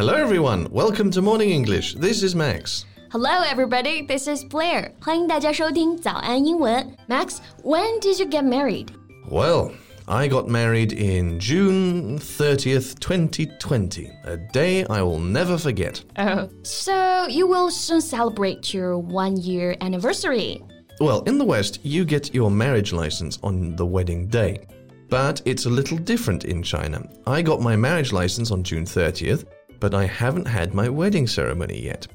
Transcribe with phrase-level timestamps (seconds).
[0.00, 0.68] Hello, everyone.
[0.70, 1.94] Welcome to Morning English.
[1.94, 2.84] This is Max.
[3.10, 4.02] Hello, everybody.
[4.02, 4.92] This is Blair.
[5.00, 6.94] 欢迎大家收听早安英文。
[7.08, 8.88] Max, when did you get married?
[9.30, 9.72] Well,
[10.06, 16.02] I got married in June 30th, 2020, a day I will never forget.
[16.16, 20.62] Oh, so you will soon celebrate your one year anniversary.
[21.00, 24.66] Well, in the West, you get your marriage license on the wedding day.
[25.08, 27.02] But it's a little different in China.
[27.26, 29.44] I got my marriage license on June 30th,
[29.80, 32.06] but I haven't had my wedding ceremony yet.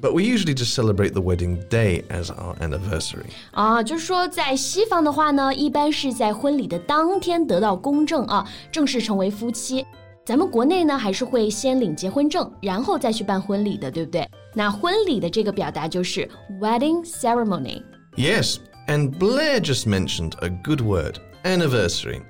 [0.00, 3.26] But we usually just celebrate the wedding day as our anniversary.
[3.52, 9.84] 啊，就是说在西方的话呢，一般是在婚礼的当天得到公证啊，正式成为夫妻。
[10.24, 14.26] 咱们国内呢，还是会先领结婚证，然后再去办婚礼的，对不对？
[14.54, 16.26] 那婚礼的这个表达就是
[16.60, 17.82] wedding ceremony。
[18.16, 18.56] Yes,
[18.86, 22.22] and Blair just mentioned a good word anniversary.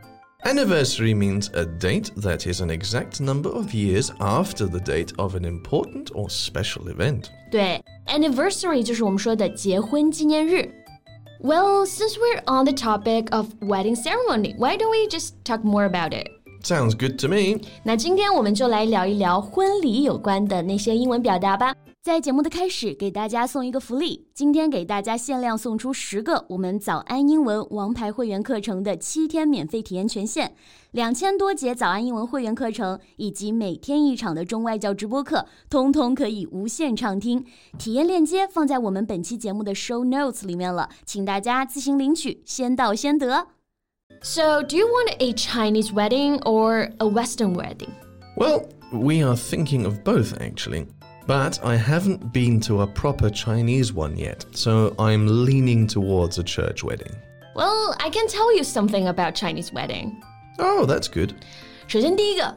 [0.44, 5.34] Anniversary means a date that is an exact number of years after the date of
[5.34, 7.26] an important or special event.
[7.50, 10.72] 对，anniversary 就是我们说的结婚纪念日。
[11.42, 16.12] Well, since we're on the topic of wedding ceremony, why don't we just talk more about
[16.12, 16.28] it?
[16.62, 17.60] Sounds good to me.
[17.82, 21.74] 那今天我们就来聊一聊婚礼有关的那些英文表达吧。
[22.04, 30.52] 在节目的开始，给大家送一个福利，今天给大家限量送出十个我们早安英文王牌会员课程的七天免费体验权限，
[30.92, 37.44] 两千多节早安英文会员课程以及每天一场的中外教直播课，通通可以无限畅听。
[37.78, 43.46] 体验链接放在我们本期节目的 show notes 里面了，请大家自行领取，先到先得。
[44.22, 47.90] So, do you want a Chinese wedding or a Western wedding?
[48.36, 50.86] Well, we are thinking of both actually.
[51.26, 56.42] But I haven't been to a proper Chinese one yet, so I'm leaning towards a
[56.42, 57.14] church wedding.
[57.54, 60.22] Well, I can tell you something about Chinese wedding.
[60.58, 61.34] Oh, that's good.
[61.86, 62.56] 首先第一个，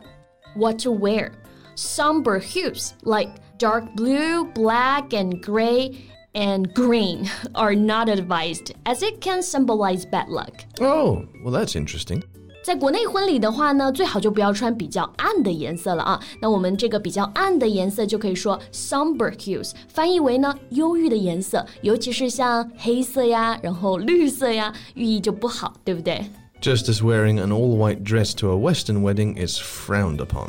[0.55, 1.31] what to wear.
[1.75, 5.95] Somber hues like dark blue, black, and gray
[6.35, 10.65] and green are not advised as it can symbolize bad luck.
[10.79, 12.23] Oh, well, that's interesting.
[12.67, 16.19] 在国内婚礼的话呢，最好就不要穿比较暗的颜色了啊。
[16.39, 26.25] 那我们这个比较暗的颜色就可以说 somber hues，翻译为呢忧郁的颜色，尤其是像黑色呀，然后绿色呀，寓意就不好，对不对？
[26.61, 30.47] Just as wearing an all white dress to a Western wedding is frowned upon.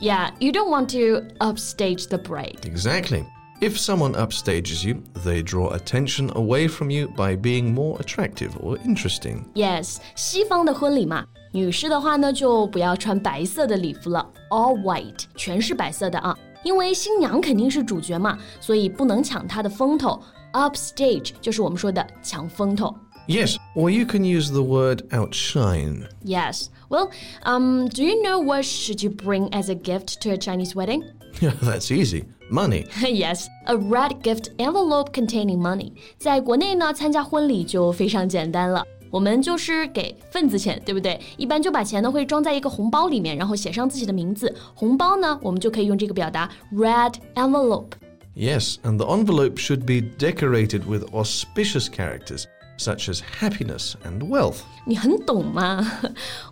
[0.00, 2.60] Yeah, you don't want to upstage the bride.
[2.64, 3.24] Exactly.
[3.60, 8.78] If someone upstages you, they draw attention away from you by being more attractive or
[8.84, 9.44] interesting.
[9.54, 20.20] Yes，西方的婚礼嘛， 女士的话呢就不要穿白色的礼服了，all white，全是白色的啊，因为新娘肯定是主角嘛，所以不能抢她的风头。
[20.52, 22.94] Upstage 就是我们说的抢风头。
[23.26, 26.06] Yes, or you can use the word outshine.
[26.22, 26.66] Yes.
[26.88, 27.10] Well,
[27.44, 31.02] um, do you know what should you bring as a gift to a Chinese wedding?
[31.40, 32.24] That's easy.
[32.50, 32.86] Money.
[33.00, 35.92] yes, a red gift envelope containing money.
[36.18, 38.84] 在国内呢，参加婚礼就非常简单了。
[39.10, 41.20] 我们就是给份子钱，对不对？
[41.36, 44.52] 一般就把钱呢会装在一个红包里面，然后写上自己的名字。
[44.74, 47.90] 红包呢，我们就可以用这个表达 red envelope。
[48.36, 52.46] Yes, and the envelope should be decorated with auspicious characters
[52.78, 54.58] such as happiness and wealth.
[54.86, 56.00] 你很懂吗？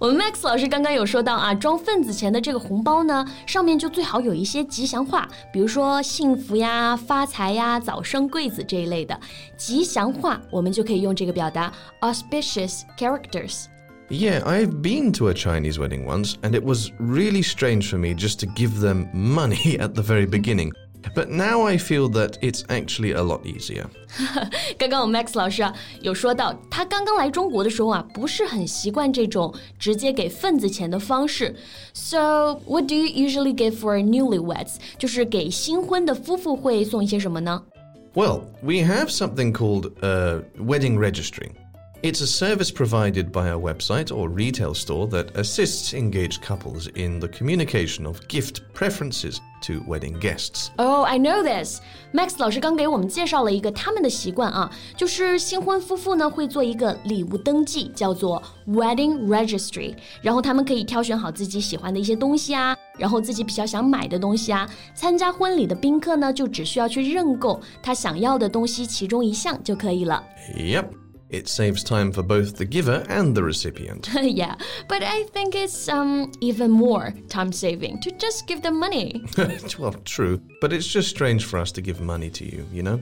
[0.00, 9.19] 我们 Max 老师刚刚有说到啊，装份子钱的这个红包呢，上面就最好有一些吉祥话，比如说幸福呀、发财呀、早生贵子这一类的
[9.56, 13.65] 吉祥话，我们就可以用这个表达 auspicious characters。
[14.09, 18.15] Yeah, I've been to a Chinese wedding once, and it was really strange for me
[18.15, 20.73] just to give them money at the very beginning.
[21.15, 23.87] But now I feel that it's actually a lot easier.
[24.78, 31.56] 刚刚我们 Max 老师啊有说到，他刚刚来中国的时候啊，不是很习惯这种直接给份子钱的方式。
[31.93, 34.77] So what do you usually give for newlyweds？
[34.97, 37.62] 就是给新婚的夫妇会送一些什么呢？
[38.15, 41.50] Well, we have something called a wedding registry.
[42.03, 47.20] It's a service provided by a website or retail store that assists engaged couples in
[47.20, 50.69] the communication of gift preferences to wedding guests.
[50.77, 51.80] Oh, I know this.
[52.13, 64.69] Max 老师刚给我们介绍了一个他们的习惯啊，就是新婚夫妇呢会做一个礼物登记，叫做 wedding registry，然后他们可以挑选好自己喜欢的一些东西啊，然后自己比较想买的东西啊。
[64.94, 70.24] 参加婚礼的宾客呢，就只需要去认购他想要的东西其中一项就可以了。
[70.56, 71.06] Yep.
[71.31, 74.06] It saves time for both the giver and the recipient.
[74.23, 74.55] yeah,
[74.87, 79.23] but I think it's um even more time saving to just give them money.
[79.79, 83.00] well, true, but it's just strange for us to give money to you, you know?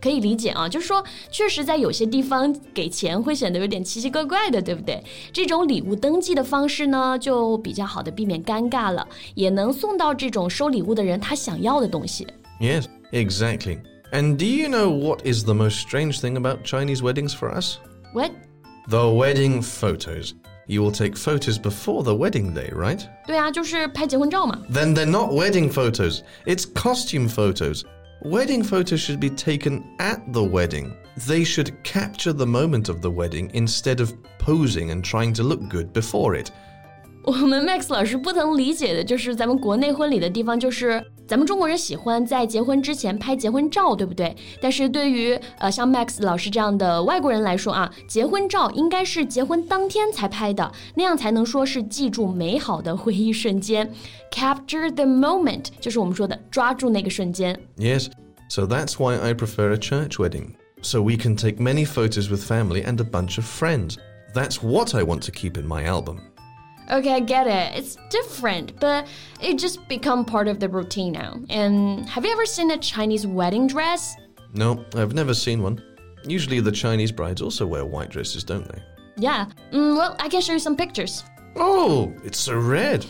[0.00, 5.02] 可以理解啊，就是说，确实在有些地方给钱会显得有点奇奇怪怪的，对不对？
[5.32, 12.26] 这种礼物登记的方式呢，就比较好的避免尴尬了，也能送到这种收礼物的人他想要的东西。
[12.60, 13.78] Yes, exactly.
[14.12, 17.78] And do you know what is the most strange thing about Chinese weddings for us?
[18.12, 18.30] What?
[18.88, 20.34] The wedding photos.
[20.66, 23.00] You will take photos before the wedding day, right?
[23.26, 24.58] 对啊，就是拍结婚照嘛。
[24.70, 27.84] Then they're not wedding photos, it's costume photos.
[28.22, 30.92] Wedding photos should be taken at the wedding.
[31.26, 35.68] They should capture the moment of the wedding instead of posing and trying to look
[35.68, 36.50] good before it.
[37.24, 44.36] 我们 Max 老师不能理解的就是咱们国内婚礼的地方，就是 咱们中国人喜欢在结婚之前拍结婚照，对不对？
[44.60, 53.90] 但是对于呃像 Max 老师这样的外国人来说啊，结婚照应该是结婚当天才拍的，那样才能说是记住美好的回忆瞬间。
[54.30, 57.58] Capture the moment 就是我们说的抓住那个瞬间。
[57.76, 58.10] Yes,
[58.48, 60.54] so that's why I prefer a church wedding.
[60.82, 63.96] So we can take many photos with family and a bunch of friends.
[64.34, 66.18] That's what I want to keep in my album.
[66.89, 67.77] Okay, I get it.
[67.77, 69.07] It's different, but
[69.41, 71.39] it just become part of the routine now.
[71.49, 74.15] And have you ever seen a Chinese wedding dress?
[74.53, 75.83] No, I've never seen one.
[76.25, 78.81] Usually the Chinese brides also wear white dresses, don't they?
[79.17, 79.45] Yeah.
[79.71, 81.23] Mm, well, I can show you some pictures.
[81.55, 83.05] Oh, it's so red.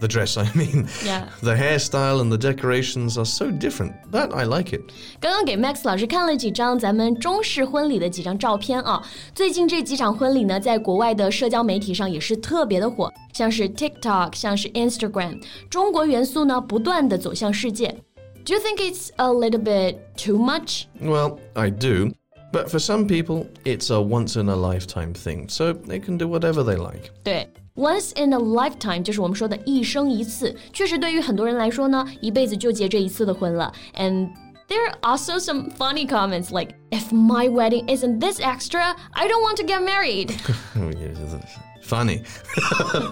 [0.00, 0.86] The dress, I mean.
[1.04, 1.24] Yeah.
[1.42, 4.82] The hairstyle and the decorations are so different, but I like it.
[5.18, 9.02] 刚刚给 Max 老师看了几张咱们中式婚礼的几张照片啊。
[9.34, 17.88] 最近这几场婚礼呢，在国外的社交媒体上也是特别的火，像是 TikTok，像是 Instagram，中国元素呢不断的走向世界。
[18.44, 20.84] Do you think it's a little bit too much?
[21.02, 22.12] Well, I do.
[22.52, 26.28] But for some people, it's a once in a lifetime thing, so they can do
[26.28, 27.10] whatever they like.
[27.22, 33.72] 对 ，once in a lifetime 就是我们说的一生一次，确实对于很多人来说呢，一辈子就结这一次的婚了。
[33.96, 34.30] And
[34.68, 39.42] there are also some funny comments like, "If my wedding isn't this extra, I don't
[39.42, 40.32] want to get married."
[41.82, 42.22] Funny.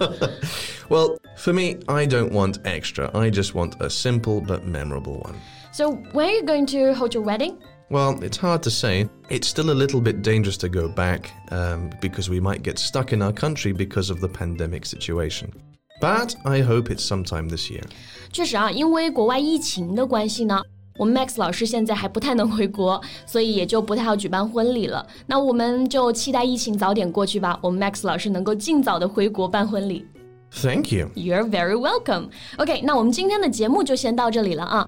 [0.87, 3.09] well, for me, I don't want extra.
[3.13, 5.35] I just want a simple but memorable one.
[5.71, 7.57] so when are you going to hold your wedding?
[7.91, 9.07] Well, it's hard to say.
[9.29, 13.13] It's still a little bit dangerous to go back um, because we might get stuck
[13.13, 15.51] in our country because of the pandemic situation.
[16.01, 17.83] But I hope it's sometime this year.
[18.31, 20.61] 确实啊，因为国外疫情的关系呢，
[20.97, 25.07] 我们 Max 老师现在还不太能回国，所以也就不太好举办婚礼了。
[25.25, 30.05] 那我们就期待疫情早点过去吧，我们 Max 老师能够尽早的回国办婚礼。
[30.51, 31.09] Thank you.
[31.15, 32.29] You're very welcome.
[32.57, 34.87] OK，那我们今天的节目就先到这里了啊。